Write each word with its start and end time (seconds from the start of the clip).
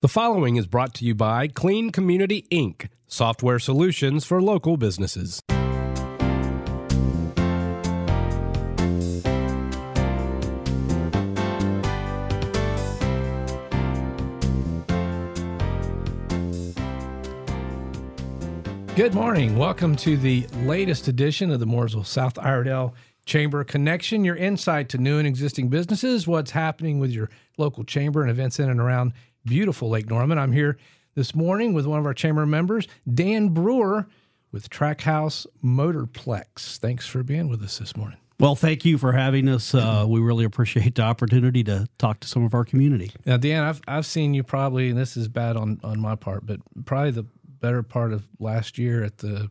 The 0.00 0.06
following 0.06 0.54
is 0.54 0.68
brought 0.68 0.94
to 0.94 1.04
you 1.04 1.16
by 1.16 1.48
Clean 1.48 1.90
Community 1.90 2.46
Inc., 2.52 2.86
software 3.08 3.58
solutions 3.58 4.24
for 4.24 4.40
local 4.40 4.76
businesses. 4.76 5.42
Good 18.94 19.14
morning. 19.14 19.56
Welcome 19.56 19.96
to 19.96 20.16
the 20.16 20.46
latest 20.62 21.08
edition 21.08 21.50
of 21.50 21.58
the 21.58 21.66
Mooresville 21.66 22.06
South 22.06 22.38
Iredell 22.38 22.94
Chamber 23.26 23.64
Connection, 23.64 24.24
your 24.24 24.36
insight 24.36 24.88
to 24.90 24.98
new 24.98 25.18
and 25.18 25.26
existing 25.26 25.68
businesses, 25.68 26.28
what's 26.28 26.52
happening 26.52 27.00
with 27.00 27.10
your 27.10 27.30
local 27.58 27.82
chamber 27.82 28.22
and 28.22 28.30
events 28.30 28.60
in 28.60 28.70
and 28.70 28.80
around 28.80 29.12
beautiful 29.44 29.88
Lake 29.88 30.08
Norman. 30.08 30.38
I'm 30.38 30.52
here 30.52 30.78
this 31.14 31.34
morning 31.34 31.74
with 31.74 31.86
one 31.86 31.98
of 31.98 32.06
our 32.06 32.14
chamber 32.14 32.46
members, 32.46 32.86
Dan 33.12 33.48
Breuer 33.50 34.06
with 34.52 34.70
Trackhouse 34.70 35.46
Motorplex. 35.64 36.78
Thanks 36.78 37.06
for 37.06 37.22
being 37.22 37.48
with 37.48 37.62
us 37.62 37.78
this 37.78 37.96
morning. 37.96 38.18
Well, 38.40 38.54
thank 38.54 38.84
you 38.84 38.98
for 38.98 39.12
having 39.12 39.48
us. 39.48 39.74
Uh, 39.74 40.04
we 40.08 40.20
really 40.20 40.44
appreciate 40.44 40.94
the 40.94 41.02
opportunity 41.02 41.64
to 41.64 41.88
talk 41.98 42.20
to 42.20 42.28
some 42.28 42.44
of 42.44 42.54
our 42.54 42.64
community. 42.64 43.10
Now, 43.26 43.36
Dan, 43.36 43.64
I've 43.64 43.80
I've 43.88 44.06
seen 44.06 44.32
you 44.32 44.44
probably, 44.44 44.90
and 44.90 44.98
this 44.98 45.16
is 45.16 45.26
bad 45.26 45.56
on 45.56 45.80
on 45.82 46.00
my 46.00 46.14
part, 46.14 46.46
but 46.46 46.60
probably 46.84 47.10
the 47.10 47.26
better 47.60 47.82
part 47.82 48.12
of 48.12 48.28
last 48.38 48.78
year 48.78 49.02
at 49.02 49.18
the 49.18 49.50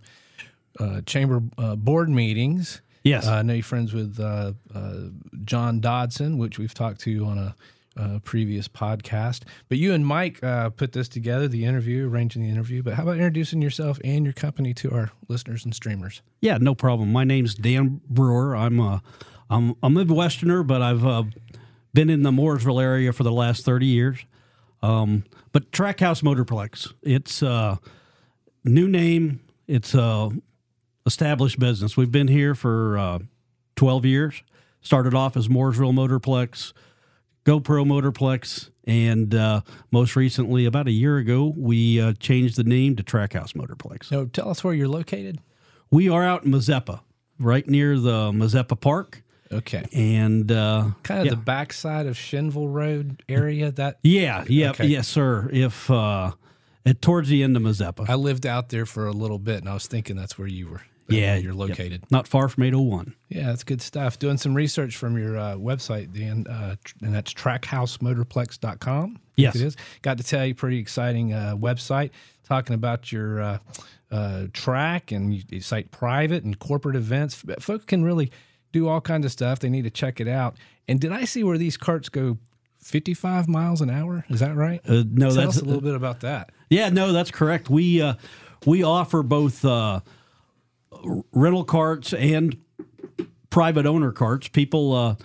uh, 0.79 1.01
chamber 1.01 1.41
uh, 1.57 1.75
board 1.75 2.09
meetings. 2.09 2.81
Yes. 3.03 3.27
Uh, 3.27 3.33
I 3.33 3.41
know 3.41 3.53
you're 3.53 3.63
friends 3.63 3.93
with 3.93 4.19
uh, 4.19 4.53
uh, 4.73 4.93
John 5.43 5.79
Dodson, 5.79 6.37
which 6.37 6.57
we've 6.59 6.73
talked 6.73 7.01
to 7.01 7.25
on 7.25 7.37
a, 7.37 7.55
uh, 7.97 8.19
previous 8.23 8.67
podcast. 8.67 9.43
But 9.69 9.77
you 9.77 9.93
and 9.93 10.05
Mike 10.05 10.43
uh, 10.43 10.69
put 10.69 10.91
this 10.91 11.09
together, 11.09 11.47
the 11.47 11.65
interview, 11.65 12.07
arranging 12.09 12.43
the 12.43 12.49
interview. 12.49 12.83
But 12.83 12.93
how 12.93 13.03
about 13.03 13.15
introducing 13.15 13.61
yourself 13.61 13.99
and 14.03 14.25
your 14.25 14.33
company 14.33 14.73
to 14.75 14.91
our 14.91 15.11
listeners 15.27 15.65
and 15.65 15.73
streamers? 15.73 16.21
Yeah, 16.41 16.57
no 16.59 16.75
problem. 16.75 17.11
My 17.11 17.23
name's 17.23 17.55
Dan 17.55 18.01
Breuer. 18.09 18.55
I'm 18.55 18.79
a, 18.79 19.01
I'm 19.49 19.71
a 19.83 19.89
Midwesterner, 19.89 20.65
but 20.65 20.81
I've 20.81 21.05
uh, 21.05 21.23
been 21.93 22.09
in 22.09 22.23
the 22.23 22.31
Mooresville 22.31 22.81
area 22.81 23.11
for 23.13 23.23
the 23.23 23.31
last 23.31 23.65
30 23.65 23.85
years. 23.85 24.25
Um, 24.81 25.23
but 25.51 25.71
Trackhouse 25.71 26.21
Motorplex, 26.21 26.93
it's 27.01 27.41
a 27.41 27.79
new 28.63 28.87
name. 28.87 29.39
It's 29.67 29.95
a 29.95 30.29
established 31.07 31.57
business. 31.57 31.97
We've 31.97 32.11
been 32.11 32.27
here 32.27 32.53
for 32.53 32.97
uh, 32.97 33.19
12 33.77 34.05
years. 34.05 34.43
Started 34.81 35.15
off 35.15 35.35
as 35.35 35.47
Mooresville 35.47 35.93
Motorplex, 35.93 36.73
GoPro 37.47 37.85
Motorplex, 37.85 38.71
and 38.85 39.33
uh, 39.33 39.61
most 39.89 40.17
recently, 40.17 40.65
about 40.65 40.87
a 40.89 40.91
year 40.91 41.15
ago, 41.17 41.53
we 41.55 42.01
uh, 42.01 42.11
changed 42.19 42.57
the 42.57 42.65
name 42.65 42.97
to 42.97 43.03
Trackhouse 43.03 43.53
Motorplex. 43.53 44.03
So 44.03 44.25
tell 44.25 44.49
us 44.49 44.65
where 44.65 44.73
you're 44.73 44.89
located. 44.89 45.39
We 45.89 46.09
are 46.09 46.25
out 46.25 46.43
in 46.43 46.51
Mazeppa, 46.51 46.99
right 47.39 47.65
near 47.65 47.97
the 47.97 48.31
Mazeppa 48.33 48.77
Park. 48.77 49.23
Okay. 49.49 49.85
And 49.93 50.51
uh, 50.51 50.89
Kind 51.03 51.21
of 51.21 51.25
yeah, 51.27 51.29
the 51.29 51.37
backside 51.37 52.05
of 52.05 52.17
Shinnville 52.17 52.73
Road 52.73 53.23
area. 53.29 53.71
That 53.71 53.99
yeah, 54.03 54.43
yeah, 54.49 54.71
Okay. 54.71 54.87
yes, 54.87 55.07
sir. 55.07 55.49
If 55.53 55.89
uh, 55.89 56.31
at 56.85 57.01
towards 57.01 57.29
the 57.29 57.43
end 57.43 57.55
of 57.55 57.63
Mazeppa, 57.63 58.09
I 58.09 58.15
lived 58.15 58.45
out 58.45 58.67
there 58.67 58.85
for 58.85 59.07
a 59.07 59.13
little 59.13 59.39
bit, 59.39 59.59
and 59.59 59.69
I 59.69 59.73
was 59.73 59.87
thinking 59.87 60.17
that's 60.17 60.37
where 60.37 60.49
you 60.49 60.67
were. 60.67 60.81
Yeah, 61.09 61.35
you're 61.35 61.53
yep. 61.53 61.69
located. 61.69 62.03
not 62.11 62.27
far 62.27 62.49
from 62.49 62.63
801. 62.63 63.15
Yeah, 63.29 63.47
that's 63.47 63.63
good 63.63 63.81
stuff. 63.81 64.19
Doing 64.19 64.37
some 64.37 64.53
research 64.53 64.97
from 64.97 65.17
your 65.17 65.37
uh, 65.37 65.55
website, 65.55 66.13
Dan, 66.13 66.45
uh, 66.47 66.75
and 67.01 67.13
that's 67.13 67.33
trackhousemotorplex.com. 67.33 69.19
Yes. 69.35 69.55
It 69.55 69.61
is. 69.61 69.77
Got 70.01 70.17
to 70.17 70.23
tell 70.23 70.45
you, 70.45 70.55
pretty 70.55 70.79
exciting 70.79 71.33
uh, 71.33 71.55
website 71.55 72.11
talking 72.47 72.73
about 72.73 73.11
your 73.11 73.41
uh, 73.41 73.57
uh, 74.11 74.47
track 74.53 75.11
and 75.11 75.33
you, 75.33 75.43
you 75.49 75.61
cite 75.61 75.91
private 75.91 76.43
and 76.43 76.57
corporate 76.59 76.95
events. 76.95 77.43
Folks 77.59 77.85
can 77.85 78.03
really 78.03 78.31
do 78.71 78.87
all 78.87 79.01
kinds 79.01 79.25
of 79.25 79.31
stuff. 79.31 79.59
They 79.59 79.69
need 79.69 79.83
to 79.83 79.89
check 79.89 80.19
it 80.19 80.27
out. 80.27 80.55
And 80.87 80.99
did 80.99 81.11
I 81.11 81.25
see 81.25 81.43
where 81.43 81.57
these 81.57 81.77
carts 81.77 82.09
go 82.09 82.37
55 82.79 83.47
miles 83.47 83.81
an 83.81 83.89
hour? 83.89 84.25
Is 84.29 84.39
that 84.39 84.55
right? 84.55 84.81
Uh, 84.87 85.03
no, 85.09 85.27
Tell 85.27 85.35
that's 85.35 85.57
us 85.57 85.61
a 85.61 85.65
little 85.65 85.81
bit 85.81 85.95
about 85.95 86.21
that. 86.21 86.51
Yeah, 86.69 86.89
no, 86.89 87.11
that's 87.11 87.31
correct. 87.31 87.69
We 87.69 88.01
uh, 88.01 88.15
we 88.65 88.83
offer 88.83 89.23
both 89.23 89.63
uh, 89.63 90.01
rental 91.31 91.63
carts 91.63 92.13
and 92.13 92.57
private 93.49 93.85
owner 93.85 94.11
carts. 94.11 94.47
People 94.47 94.93
uh, 94.93 95.15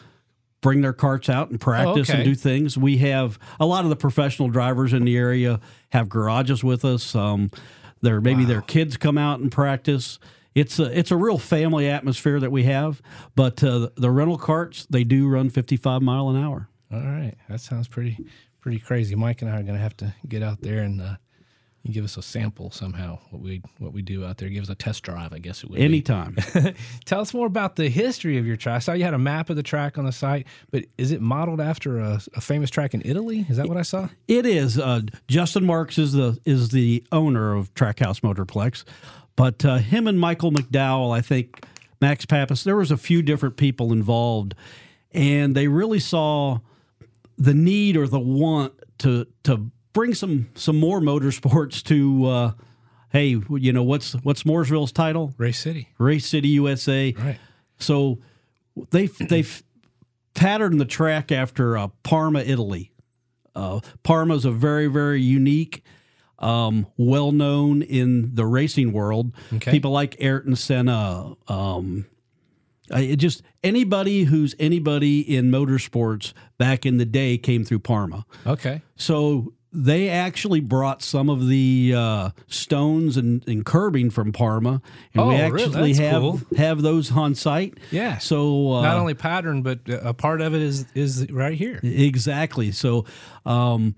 bring 0.61 0.81
their 0.81 0.93
carts 0.93 1.29
out 1.29 1.51
and 1.51 1.61
practice 1.61 2.09
okay. 2.09 2.19
and 2.19 2.25
do 2.25 2.35
things. 2.35 2.79
We 2.79 2.99
have 2.99 3.39
a 3.61 3.67
lot 3.67 3.85
of 3.85 3.91
the 3.91 3.97
professional 3.97 4.49
drivers 4.49 4.93
in 4.93 5.05
the 5.05 5.17
area 5.17 5.61
have 5.91 6.09
garages 6.09 6.65
with 6.65 6.85
us. 6.85 7.15
Um, 7.15 7.51
their 8.01 8.21
maybe 8.21 8.45
their 8.45 8.63
kids 8.63 8.97
come 8.97 9.19
out 9.19 9.41
and 9.41 9.51
practice. 9.53 10.19
It's 10.55 10.79
a 10.79 10.99
it's 10.99 11.11
a 11.11 11.17
real 11.17 11.39
family 11.39 11.89
atmosphere 11.89 12.41
that 12.41 12.51
we 12.51 12.65
have. 12.65 13.01
But 13.35 13.63
uh, 13.63 13.91
the 13.97 14.11
rental 14.11 14.39
carts 14.39 14.87
they 14.91 15.05
do 15.05 15.29
run 15.29 15.51
55 15.51 16.03
mile 16.03 16.29
an 16.29 16.43
hour. 16.43 16.69
All 16.93 17.01
right, 17.01 17.35
that 17.49 17.61
sounds 17.61 17.89
pretty 17.89 18.19
pretty 18.61 18.79
crazy. 18.79 19.15
Mike 19.15 19.43
and 19.43 19.51
I 19.51 19.55
are 19.55 19.63
going 19.63 19.75
to 19.75 19.83
have 19.83 19.97
to 19.99 20.15
get 20.29 20.43
out 20.43 20.61
there 20.61 20.83
and 20.83 21.01
uh, 21.01 21.17
you 21.83 21.93
give 21.93 22.05
us 22.05 22.17
a 22.17 22.23
sample 22.23 22.71
somehow 22.71 23.19
what 23.31 23.43
we 23.43 23.61
what 23.79 23.93
we 23.93 24.03
do 24.03 24.25
out 24.25 24.39
there. 24.39 24.49
Give 24.49 24.63
us 24.63 24.69
a 24.69 24.75
test 24.75 25.03
drive, 25.03 25.33
I 25.33 25.39
guess 25.39 25.65
it 25.65 25.71
would. 25.71 25.77
be. 25.77 25.83
Anytime. 25.85 26.37
Tell 27.05 27.21
us 27.21 27.35
more 27.35 27.47
about 27.47 27.75
the 27.77 27.89
history 27.89 28.39
of 28.39 28.47
your 28.47 28.57
track. 28.57 28.77
I 28.77 28.79
saw 28.79 28.93
you 28.93 29.05
had 29.05 29.15
a 29.15 29.19
map 29.19 29.51
of 29.51 29.57
the 29.57 29.63
track 29.65 29.99
on 29.99 30.05
the 30.05 30.13
site, 30.13 30.47
but 30.71 30.85
is 30.97 31.11
it 31.11 31.21
modeled 31.21 31.61
after 31.61 31.99
a, 31.99 32.21
a 32.35 32.41
famous 32.41 32.71
track 32.71 32.95
in 32.95 33.03
Italy? 33.05 33.47
Is 33.49 33.57
that 33.57 33.67
what 33.67 33.77
I 33.77 33.83
saw? 33.83 34.09
It 34.29 34.47
is. 34.47 34.79
Uh, 34.79 35.03
Justin 35.27 35.65
Marks 35.65 35.99
is 35.99 36.13
the 36.13 36.39
is 36.45 36.69
the 36.69 37.05
owner 37.11 37.55
of 37.55 37.75
Trackhouse 37.75 38.21
Motorplex, 38.21 38.85
but 39.35 39.65
uh, 39.65 39.79
him 39.79 40.07
and 40.07 40.21
Michael 40.21 40.53
McDowell, 40.53 41.17
I 41.17 41.21
think 41.21 41.65
Max 42.01 42.25
Papis, 42.25 42.63
there 42.63 42.77
was 42.77 42.93
a 42.93 42.97
few 42.97 43.23
different 43.23 43.57
people 43.57 43.93
involved, 43.93 44.55
and 45.11 45.57
they 45.57 45.67
really 45.67 46.01
saw 46.01 46.59
the 47.39 47.55
need 47.55 47.97
or 47.97 48.07
the 48.07 48.21
want 48.21 48.73
to 48.99 49.27
to 49.43 49.71
bring 49.93 50.15
some 50.15 50.49
some 50.55 50.79
more 50.79 51.01
motorsports 51.01 51.83
to. 51.85 52.27
Uh, 52.27 52.53
hey, 53.11 53.41
you 53.51 53.73
know 53.73 53.83
what's 53.83 54.13
what's 54.25 54.43
Mooresville's 54.43 54.93
title? 54.93 55.35
Race 55.39 55.59
City. 55.59 55.89
Race 55.99 56.27
City 56.27 56.49
USA. 56.49 57.15
Right. 57.17 57.39
So 57.79 58.19
they 58.91 59.07
they 59.07 59.45
patterned 60.35 60.81
the 60.81 60.85
track 60.87 61.31
after 61.31 61.77
uh, 61.77 61.89
Parma, 62.03 62.41
Italy. 62.41 62.93
Uh, 63.55 63.81
Parma 64.03 64.35
is 64.35 64.45
a 64.45 64.51
very 64.51 64.87
very 64.87 65.21
unique, 65.21 65.83
um, 66.39 66.87
well 66.97 67.33
known 67.33 67.83
in 67.83 68.35
the 68.35 68.47
racing 68.47 68.93
world. 68.93 69.33
Okay. 69.53 69.71
People 69.71 69.91
like 69.91 70.17
Ayrton 70.21 70.57
Senna. 70.57 71.35
Um, 71.49 72.07
it 72.91 73.17
just 73.17 73.43
anybody 73.63 74.25
who's 74.25 74.55
anybody 74.59 75.21
in 75.21 75.51
motorsports 75.51 76.33
back 76.59 76.85
in 76.85 76.97
the 76.97 77.05
day 77.05 77.39
came 77.39 77.65
through 77.65 77.79
Parma. 77.81 78.25
Okay. 78.47 78.83
So 78.97 79.53
they 79.73 80.09
actually 80.11 80.61
brought 80.61 81.03
some 81.03 81.31
of 81.31 81.49
the 81.49 81.95
uh, 81.97 82.31
stones 82.47 83.17
and, 83.17 83.47
and 83.49 83.65
curbing 83.65 84.11
from 84.11 84.33
Parma, 84.33 84.83
and 85.15 85.27
we 85.29 85.35
Oh, 85.35 85.49
really? 85.49 85.63
actually 85.65 85.93
That's 85.95 86.11
have 86.11 86.21
cool. 86.23 86.41
have 86.57 86.83
those 86.83 87.11
on 87.13 87.35
site. 87.35 87.79
Yeah. 87.91 88.19
So 88.19 88.73
uh, 88.75 88.83
Not 88.83 88.99
only 88.99 89.15
pattern, 89.15 89.63
but 89.63 89.81
a 89.89 90.13
part 90.15 90.41
of 90.41 90.55
it 90.55 90.63
is 90.63 90.85
is 90.95 91.31
right 91.31 91.57
here. 91.57 91.81
exactly. 91.83 92.71
So, 92.73 93.07
um, 93.47 93.95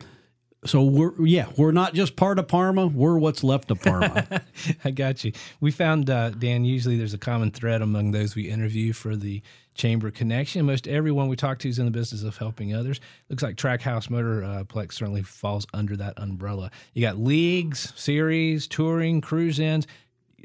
so 0.66 0.82
we're 0.82 1.12
yeah, 1.26 1.46
we're 1.56 1.72
not 1.72 1.94
just 1.94 2.16
part 2.16 2.38
of 2.38 2.48
Parma. 2.48 2.86
We're 2.86 3.18
what's 3.18 3.44
left 3.44 3.70
of 3.70 3.80
Parma. 3.82 4.42
I 4.84 4.90
got 4.90 5.24
you. 5.24 5.32
We 5.60 5.70
found 5.70 6.10
uh, 6.10 6.30
Dan. 6.30 6.64
Usually, 6.64 6.96
there's 6.96 7.14
a 7.14 7.18
common 7.18 7.50
thread 7.50 7.82
among 7.82 8.12
those 8.12 8.34
we 8.34 8.48
interview 8.48 8.92
for 8.92 9.16
the 9.16 9.42
Chamber 9.74 10.10
Connection. 10.10 10.64
Most 10.64 10.88
everyone 10.88 11.28
we 11.28 11.36
talk 11.36 11.58
to 11.60 11.68
is 11.68 11.78
in 11.78 11.84
the 11.84 11.90
business 11.90 12.22
of 12.22 12.36
helping 12.36 12.74
others. 12.74 13.00
Looks 13.28 13.42
like 13.42 13.56
Trackhouse 13.56 14.08
Motorplex 14.08 14.92
certainly 14.92 15.22
falls 15.22 15.66
under 15.74 15.96
that 15.96 16.14
umbrella. 16.16 16.70
You 16.94 17.02
got 17.02 17.18
leagues, 17.18 17.92
series, 17.96 18.66
touring, 18.66 19.20
cruise 19.20 19.58
ins. 19.58 19.86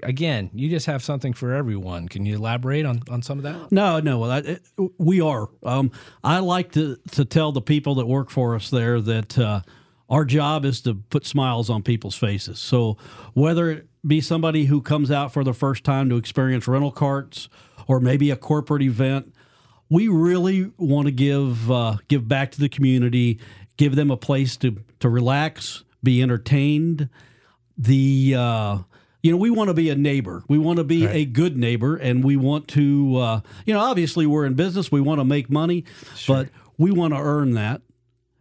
Again, 0.02 0.50
you 0.54 0.70
just 0.70 0.86
have 0.86 1.04
something 1.04 1.34
for 1.34 1.54
everyone. 1.54 2.08
Can 2.08 2.26
you 2.26 2.36
elaborate 2.36 2.86
on, 2.86 3.02
on 3.10 3.22
some 3.22 3.38
of 3.38 3.44
that? 3.44 3.72
No, 3.72 4.00
no, 4.00 4.32
it, 4.32 4.62
we 4.98 5.20
are. 5.20 5.50
Um, 5.62 5.92
I 6.24 6.40
like 6.40 6.72
to 6.74 6.98
to 7.12 7.26
tell 7.26 7.52
the 7.52 7.62
people 7.62 7.96
that 7.96 8.06
work 8.06 8.30
for 8.30 8.56
us 8.56 8.70
there 8.70 9.02
that 9.02 9.38
uh, 9.38 9.62
our 10.10 10.26
job 10.26 10.66
is 10.66 10.82
to 10.82 10.96
put 10.96 11.26
smiles 11.26 11.70
on 11.70 11.84
people's 11.84 12.16
faces. 12.16 12.60
So 12.60 12.98
whether 13.34 13.70
it 13.72 13.88
be 14.06 14.22
somebody 14.22 14.66
who 14.66 14.82
comes 14.82 15.12
out 15.12 15.32
for 15.32 15.44
the 15.44 15.54
first 15.54 15.84
time 15.84 16.10
to 16.10 16.16
experience 16.16 16.68
rental 16.68 16.92
carts, 16.92 17.50
or 17.88 18.00
maybe 18.00 18.32
a 18.32 18.36
corporate 18.36 18.84
event, 18.84 19.34
we 19.90 20.08
really 20.08 20.72
want 20.78 21.08
to 21.08 21.12
give 21.12 21.72
uh, 21.72 21.98
give 22.08 22.28
back 22.28 22.52
to 22.52 22.60
the 22.60 22.70
community, 22.70 23.40
give 23.78 23.96
them 23.96 24.12
a 24.12 24.18
place 24.18 24.56
to 24.58 24.78
to 25.00 25.10
relax, 25.10 25.84
be 26.04 26.22
entertained. 26.22 27.10
The 27.78 28.36
uh, 28.38 28.78
you 29.24 29.32
know 29.32 29.38
we 29.38 29.50
want 29.50 29.70
to 29.70 29.74
be 29.74 29.90
a 29.90 29.96
neighbor. 29.96 30.44
We 30.48 30.58
want 30.60 30.78
to 30.78 30.84
be 30.84 31.06
a 31.08 31.26
good 31.26 31.58
neighbor, 31.58 31.96
and 31.96 32.24
we 32.24 32.36
want 32.38 32.68
to 32.70 33.18
uh, 33.18 33.42
you 33.66 33.74
know 33.74 33.80
obviously 33.80 34.28
we're 34.28 34.46
in 34.46 34.54
business. 34.54 34.92
We 34.92 35.02
want 35.02 35.20
to 35.20 35.26
make 35.26 35.50
money, 35.50 35.86
but 36.28 36.50
we 36.78 36.92
want 36.92 37.14
to 37.14 37.20
earn 37.20 37.54
that, 37.54 37.82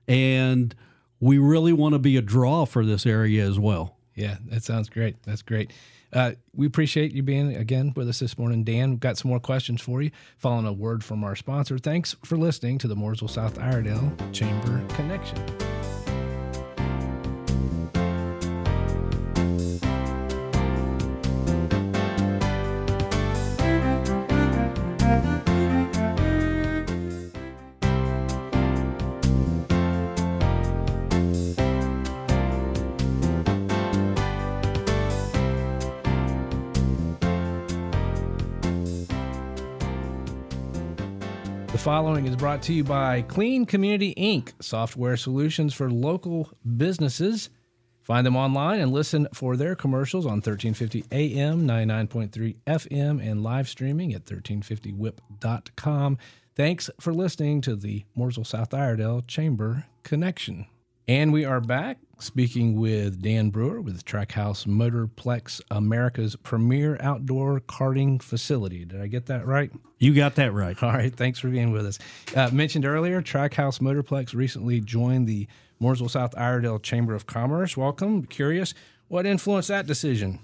and 0.06 0.74
we 1.20 1.38
really 1.38 1.72
want 1.72 1.94
to 1.94 1.98
be 1.98 2.16
a 2.16 2.22
draw 2.22 2.64
for 2.64 2.84
this 2.84 3.06
area 3.06 3.46
as 3.46 3.58
well. 3.58 3.96
Yeah, 4.14 4.36
that 4.46 4.64
sounds 4.64 4.88
great. 4.88 5.22
That's 5.24 5.42
great. 5.42 5.72
Uh, 6.12 6.32
we 6.54 6.66
appreciate 6.66 7.12
you 7.12 7.22
being 7.22 7.54
again 7.54 7.92
with 7.94 8.08
us 8.08 8.18
this 8.18 8.38
morning, 8.38 8.64
Dan. 8.64 8.90
We've 8.90 9.00
got 9.00 9.18
some 9.18 9.28
more 9.28 9.40
questions 9.40 9.80
for 9.80 10.00
you 10.00 10.10
following 10.38 10.66
a 10.66 10.72
word 10.72 11.04
from 11.04 11.22
our 11.22 11.36
sponsor. 11.36 11.78
Thanks 11.78 12.16
for 12.24 12.36
listening 12.36 12.78
to 12.78 12.88
the 12.88 12.96
Mooresville 12.96 13.30
South 13.30 13.58
Iredell 13.58 14.12
Chamber 14.32 14.82
Connection. 14.94 15.38
Following 41.88 42.26
is 42.26 42.36
brought 42.36 42.60
to 42.60 42.74
you 42.74 42.84
by 42.84 43.22
Clean 43.22 43.64
Community 43.64 44.12
Inc., 44.18 44.52
software 44.60 45.16
solutions 45.16 45.72
for 45.72 45.90
local 45.90 46.50
businesses. 46.76 47.48
Find 48.02 48.26
them 48.26 48.36
online 48.36 48.80
and 48.80 48.92
listen 48.92 49.26
for 49.32 49.56
their 49.56 49.74
commercials 49.74 50.26
on 50.26 50.42
1350 50.42 51.06
AM, 51.10 51.66
99.3 51.66 52.56
FM, 52.66 53.26
and 53.26 53.42
live 53.42 53.70
streaming 53.70 54.12
at 54.12 54.26
1350whip.com. 54.26 56.18
Thanks 56.54 56.90
for 57.00 57.14
listening 57.14 57.62
to 57.62 57.74
the 57.74 58.04
Mooresville 58.14 58.46
South 58.46 58.74
Iredell 58.74 59.22
Chamber 59.26 59.86
Connection. 60.02 60.66
And 61.08 61.32
we 61.32 61.46
are 61.46 61.62
back 61.62 61.96
speaking 62.18 62.78
with 62.78 63.22
Dan 63.22 63.48
Breuer 63.48 63.80
with 63.80 64.04
Trackhouse 64.04 64.66
Motorplex, 64.66 65.62
America's 65.70 66.36
premier 66.36 66.98
outdoor 67.00 67.60
karting 67.60 68.20
facility. 68.20 68.84
Did 68.84 69.00
I 69.00 69.06
get 69.06 69.24
that 69.26 69.46
right? 69.46 69.72
You 69.98 70.12
got 70.12 70.34
that 70.34 70.52
right. 70.52 70.80
All 70.82 70.92
right. 70.92 71.14
Thanks 71.14 71.38
for 71.38 71.48
being 71.48 71.72
with 71.72 71.86
us. 71.86 71.98
Uh, 72.36 72.50
mentioned 72.52 72.84
earlier, 72.84 73.22
Trackhouse 73.22 73.80
Motorplex 73.80 74.34
recently 74.34 74.80
joined 74.82 75.26
the 75.26 75.48
Mooresville 75.80 76.10
South 76.10 76.34
Iredell 76.36 76.78
Chamber 76.78 77.14
of 77.14 77.24
Commerce. 77.24 77.74
Welcome. 77.74 78.26
Curious, 78.26 78.74
what 79.08 79.24
influenced 79.24 79.68
that 79.68 79.86
decision? 79.86 80.40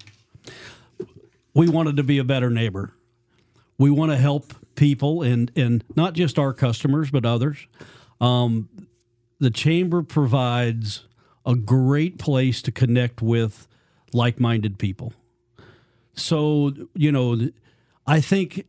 We 1.53 1.69
wanted 1.69 1.99
to 1.99 2.03
be 2.03 2.17
a 2.17 2.25
better 2.25 2.49
neighbor. 2.49 2.95
We 3.77 3.91
want 3.91 4.13
to 4.13 4.17
help 4.17 4.55
people 4.77 5.21
and 5.23 5.53
and 5.55 5.85
not 5.95 6.15
just 6.15 6.39
our 6.39 6.55
customers 6.55 7.11
but 7.11 7.27
others. 7.27 7.67
Um, 8.19 8.71
the 9.45 9.51
chamber 9.51 10.03
provides 10.03 11.05
a 11.45 11.55
great 11.55 12.19
place 12.19 12.63
to 12.63 12.73
connect 12.73 13.21
with 13.21 13.69
like-minded 14.15 14.79
people. 14.79 15.13
So, 16.15 16.73
you 16.95 17.13
know, 17.13 17.51
I 18.07 18.21
think 18.21 18.67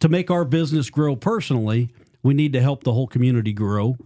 to 0.00 0.08
make 0.08 0.30
our 0.30 0.44
business 0.44 0.90
grow 0.90 1.14
personally, 1.14 1.90
we 2.22 2.34
need 2.34 2.52
to 2.54 2.60
help 2.60 2.82
the 2.82 2.92
whole 2.92 3.06
community 3.06 3.52
grow, 3.52 3.96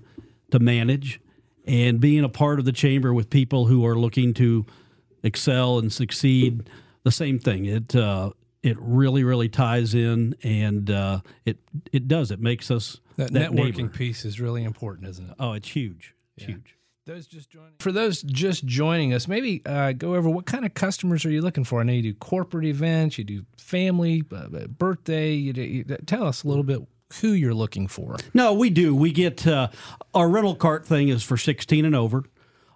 to 0.50 0.58
manage, 0.58 1.20
and 1.66 1.98
being 2.00 2.24
a 2.24 2.28
part 2.28 2.58
of 2.58 2.66
the 2.66 2.72
chamber 2.72 3.14
with 3.14 3.30
people 3.30 3.66
who 3.66 3.86
are 3.86 3.96
looking 3.96 4.34
to 4.34 4.66
excel 5.22 5.78
and 5.78 5.92
succeed. 5.92 6.68
The 7.04 7.12
same 7.12 7.38
thing. 7.38 7.64
It 7.64 7.96
uh, 7.96 8.32
it 8.62 8.76
really 8.80 9.24
really 9.24 9.48
ties 9.48 9.94
in, 9.94 10.36
and 10.42 10.90
uh, 10.90 11.20
it 11.44 11.58
it 11.92 12.08
does. 12.08 12.30
It 12.30 12.40
makes 12.40 12.70
us 12.70 13.00
That, 13.16 13.32
that 13.32 13.50
networking 13.50 13.76
neighbor. 13.76 13.88
piece 13.88 14.24
is 14.24 14.40
really 14.40 14.64
important, 14.64 15.08
isn't 15.08 15.30
it? 15.30 15.34
Oh, 15.38 15.52
it's 15.52 15.68
huge. 15.68 16.14
It's 16.36 16.46
huge. 16.46 16.76
Those 17.04 17.26
just 17.26 17.50
joining. 17.50 17.72
For 17.80 17.90
those 17.90 18.22
just 18.22 18.64
joining 18.64 19.12
us, 19.12 19.26
maybe 19.26 19.60
uh, 19.66 19.90
go 19.92 20.14
over 20.14 20.30
what 20.30 20.46
kind 20.46 20.64
of 20.64 20.74
customers 20.74 21.24
are 21.24 21.30
you 21.30 21.42
looking 21.42 21.64
for? 21.64 21.80
I 21.80 21.82
know 21.82 21.92
you 21.92 22.02
do 22.02 22.14
corporate 22.14 22.64
events, 22.64 23.18
you 23.18 23.24
do 23.24 23.44
family, 23.58 24.22
uh, 24.30 24.36
uh, 24.36 24.66
birthday. 24.68 25.32
You, 25.32 25.52
do, 25.52 25.62
you 25.62 25.84
tell 26.06 26.24
us 26.28 26.44
a 26.44 26.48
little 26.48 26.62
bit 26.62 26.80
who 27.20 27.32
you're 27.32 27.54
looking 27.54 27.88
for. 27.88 28.16
No, 28.32 28.52
we 28.54 28.70
do. 28.70 28.94
We 28.94 29.10
get 29.10 29.44
uh, 29.46 29.68
our 30.14 30.28
rental 30.28 30.54
cart 30.54 30.86
thing 30.86 31.08
is 31.08 31.24
for 31.24 31.36
16 31.36 31.84
and 31.84 31.96
over. 31.96 32.22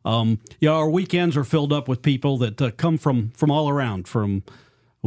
Um, 0.04 0.40
yeah, 0.58 0.70
our 0.70 0.90
weekends 0.90 1.36
are 1.36 1.44
filled 1.44 1.72
up 1.72 1.86
with 1.86 2.02
people 2.02 2.36
that 2.38 2.60
uh, 2.60 2.70
come 2.72 2.98
from 2.98 3.30
from 3.30 3.52
all 3.52 3.68
around. 3.68 4.08
From 4.08 4.42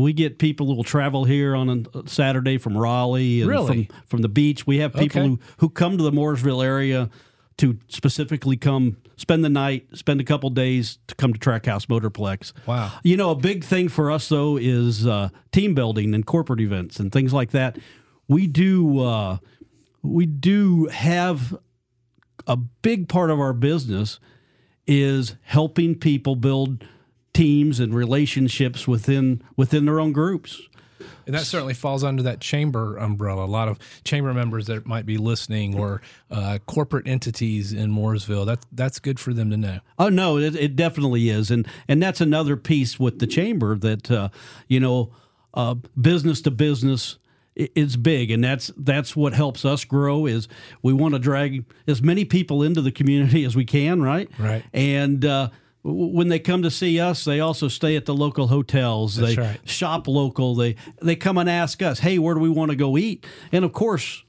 we 0.02 0.14
get 0.14 0.38
people 0.40 0.68
who 0.68 0.76
will 0.76 0.84
travel 0.84 1.24
here 1.26 1.56
on 1.56 1.86
a 1.94 2.08
Saturday 2.08 2.58
from 2.58 2.78
Raleigh 2.78 3.42
and 3.42 3.50
Really? 3.50 3.86
from 3.86 3.96
from 4.08 4.22
the 4.22 4.30
beach. 4.30 4.66
We 4.68 4.78
have 4.80 4.94
people 4.94 5.22
Okay. 5.22 5.28
who 5.30 5.40
who 5.58 5.70
come 5.70 5.98
to 5.98 6.04
the 6.04 6.12
Mooresville 6.12 6.64
area 6.64 7.10
to 7.58 7.78
specifically 7.90 8.56
come 8.56 8.98
spend 9.18 9.44
the 9.44 9.50
night, 9.50 9.86
spend 9.94 10.22
a 10.22 10.24
couple 10.24 10.50
days 10.50 10.98
to 11.08 11.16
come 11.16 11.34
to 11.34 11.40
Trackhouse 11.40 11.88
Motorplex. 11.88 12.54
Wow. 12.66 12.92
You 13.04 13.18
know, 13.18 13.32
a 13.32 13.36
big 13.36 13.66
thing 13.66 13.90
for 13.90 14.10
us 14.12 14.30
though 14.30 14.56
is 14.58 15.06
uh, 15.06 15.30
team 15.52 15.74
building 15.76 16.14
and 16.16 16.26
corporate 16.26 16.62
events 16.62 17.00
and 17.00 17.12
things 17.12 17.34
like 17.34 17.52
that. 17.52 17.78
We 18.30 18.48
do 18.48 19.00
uh, 19.00 19.38
we 20.02 20.26
do 20.26 20.86
have 20.86 21.58
a 22.48 22.56
big 22.56 23.10
part 23.10 23.30
of 23.30 23.40
our 23.40 23.54
business 23.54 24.20
is 24.88 25.36
helping 25.42 25.94
people 25.96 26.36
build 26.36 26.84
teams 27.40 27.80
and 27.80 27.96
relationships 27.96 28.86
within 28.86 29.42
within 29.56 29.86
their 29.86 29.98
own 29.98 30.12
groups. 30.12 30.62
And 31.26 31.34
that 31.34 31.46
certainly 31.46 31.74
falls 31.74 32.04
under 32.04 32.24
that 32.24 32.42
chamber 32.42 32.98
umbrella. 32.98 33.46
A 33.46 33.48
lot 33.48 33.70
of 33.70 33.80
chamber 34.04 34.34
members 34.34 34.68
that 34.68 34.86
might 34.86 35.06
be 35.06 35.18
listening 35.18 35.80
or 35.80 36.02
uh, 36.30 36.58
corporate 36.66 37.08
entities 37.08 37.72
in 37.72 37.92
Mooresville. 37.92 38.46
That, 38.46 38.66
that's 38.74 39.00
good 39.00 39.20
for 39.22 39.34
them 39.34 39.52
to 39.52 39.58
know. 39.58 39.80
Oh 39.98 40.10
no, 40.10 40.38
it, 40.38 40.54
it 40.56 40.76
definitely 40.76 41.30
is, 41.30 41.50
and 41.50 41.66
and 41.88 42.04
that's 42.04 42.20
another 42.20 42.58
piece 42.58 43.00
with 43.00 43.20
the 43.20 43.28
chamber 43.28 43.78
that 43.78 44.12
uh, 44.12 44.30
you 44.68 44.82
know, 44.82 45.14
uh, 45.54 45.76
business 46.00 46.42
to 46.42 46.52
business 46.52 47.20
is 47.56 47.96
big, 47.96 48.32
and 48.32 48.44
that's 48.44 48.70
that's 48.76 49.16
what 49.16 49.34
helps 49.34 49.64
us 49.64 49.86
grow. 49.86 50.26
Is 50.26 50.50
we 50.82 50.92
want 50.92 51.14
to 51.14 51.20
drag 51.20 51.64
as 51.88 52.02
many 52.02 52.26
people 52.26 52.64
into 52.64 52.82
the 52.82 52.92
community 52.92 53.46
as 53.46 53.56
we 53.56 53.64
can, 53.64 54.02
right? 54.02 54.30
Right. 54.38 54.66
And 54.74 55.24
uh, 55.24 55.50
when 55.84 56.28
they 56.28 56.40
come 56.40 56.64
to 56.64 56.72
see 56.72 57.00
us, 57.00 57.24
they 57.24 57.40
also 57.40 57.68
stay 57.68 57.96
at 57.96 58.06
the 58.06 58.14
local 58.14 58.48
hotels. 58.48 59.16
That's 59.16 59.36
they 59.36 59.42
right. 59.42 59.60
shop 59.70 60.08
local. 60.08 60.56
They 60.56 60.76
they 61.02 61.16
come 61.16 61.38
and 61.38 61.50
ask 61.50 61.82
us, 61.82 62.00
"Hey, 62.00 62.20
where 62.20 62.36
do 62.36 62.42
we 62.42 62.50
want 62.50 62.72
to 62.72 62.76
go 62.78 62.98
eat?" 62.98 63.26
And 63.52 63.64
of 63.66 63.74
course. 63.74 64.24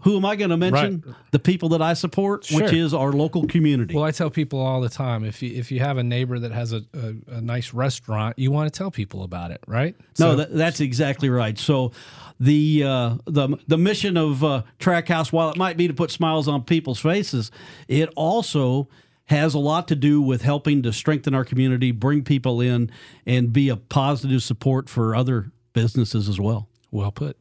Who 0.00 0.16
am 0.16 0.24
I 0.24 0.34
going 0.34 0.48
to 0.48 0.56
mention? 0.56 1.14
The 1.30 1.38
people 1.38 1.68
that 1.68 1.82
I 1.82 1.92
support, 1.92 2.48
which 2.50 2.72
is 2.72 2.94
our 2.94 3.12
local 3.12 3.46
community. 3.46 3.94
Well, 3.94 4.04
I 4.04 4.12
tell 4.12 4.30
people 4.30 4.58
all 4.58 4.80
the 4.80 4.88
time 4.88 5.26
if 5.26 5.42
you 5.42 5.54
if 5.54 5.70
you 5.70 5.80
have 5.80 5.98
a 5.98 6.02
neighbor 6.02 6.38
that 6.38 6.52
has 6.52 6.72
a, 6.72 6.82
a, 6.94 7.34
a 7.34 7.40
nice 7.42 7.74
restaurant, 7.74 8.38
you 8.38 8.50
want 8.50 8.72
to 8.72 8.78
tell 8.78 8.90
people 8.90 9.24
about 9.24 9.50
it, 9.50 9.60
right? 9.66 9.94
No, 10.18 10.30
So- 10.30 10.36
that, 10.36 10.54
that's 10.54 10.80
exactly 10.80 11.28
right. 11.28 11.58
So, 11.58 11.92
the 12.40 12.82
uh, 12.82 13.16
the 13.26 13.58
the 13.68 13.76
mission 13.76 14.16
of 14.16 14.42
uh, 14.42 14.62
Trackhouse, 14.78 15.32
while 15.32 15.50
it 15.50 15.58
might 15.58 15.76
be 15.76 15.86
to 15.86 15.92
put 15.92 16.10
smiles 16.10 16.48
on 16.48 16.62
people's 16.64 17.00
faces, 17.00 17.50
it 17.86 18.08
also 18.16 18.88
has 19.26 19.54
a 19.54 19.58
lot 19.58 19.88
to 19.88 19.96
do 19.96 20.20
with 20.20 20.42
helping 20.42 20.82
to 20.82 20.92
strengthen 20.92 21.34
our 21.34 21.44
community, 21.44 21.90
bring 21.92 22.22
people 22.22 22.60
in, 22.60 22.90
and 23.26 23.52
be 23.52 23.68
a 23.68 23.76
positive 23.76 24.42
support 24.42 24.88
for 24.88 25.16
other 25.16 25.50
businesses 25.72 26.28
as 26.28 26.38
well. 26.38 26.68
Well 26.90 27.10
put. 27.10 27.36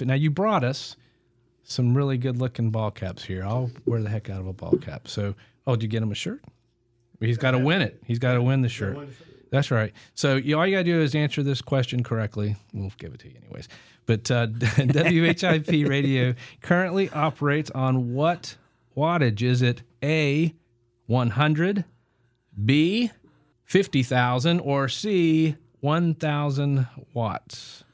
Now 0.00 0.14
you 0.14 0.30
brought 0.30 0.64
us 0.64 0.96
some 1.62 1.96
really 1.96 2.18
good 2.18 2.38
looking 2.38 2.70
ball 2.70 2.90
caps 2.90 3.24
here. 3.24 3.44
I'll 3.44 3.70
wear 3.86 4.02
the 4.02 4.08
heck 4.08 4.30
out 4.30 4.40
of 4.40 4.46
a 4.46 4.52
ball 4.52 4.76
cap. 4.78 5.08
So, 5.08 5.34
oh, 5.66 5.76
did 5.76 5.84
you 5.84 5.88
get 5.88 6.02
him 6.02 6.12
a 6.12 6.14
shirt? 6.14 6.42
He's 7.20 7.38
got 7.38 7.52
to 7.52 7.58
win 7.58 7.80
it. 7.80 8.02
He's 8.04 8.18
got 8.18 8.34
to 8.34 8.42
win 8.42 8.60
the 8.62 8.68
shirt. 8.68 8.98
That's 9.50 9.70
right. 9.70 9.92
So 10.14 10.36
you, 10.36 10.58
all 10.58 10.66
you 10.66 10.74
got 10.74 10.80
to 10.80 10.84
do 10.84 11.00
is 11.00 11.14
answer 11.14 11.42
this 11.42 11.62
question 11.62 12.02
correctly. 12.02 12.56
We'll 12.72 12.92
give 12.98 13.14
it 13.14 13.20
to 13.20 13.28
you 13.28 13.36
anyways. 13.42 13.68
But 14.04 14.30
uh, 14.30 14.46
WHIP 14.76 15.88
radio 15.88 16.34
currently 16.60 17.08
operates 17.10 17.70
on 17.70 18.14
what 18.14 18.56
wattage? 18.96 19.42
Is 19.42 19.62
it 19.62 19.82
A, 20.02 20.54
100, 21.06 21.84
B, 22.64 23.10
50,000, 23.64 24.60
or 24.60 24.88
C, 24.88 25.56
1,000 25.80 26.86
watts? 27.12 27.84